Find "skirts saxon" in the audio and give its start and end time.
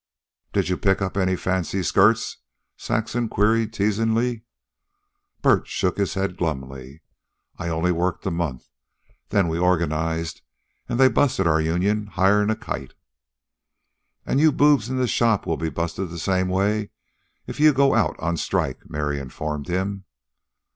1.83-3.29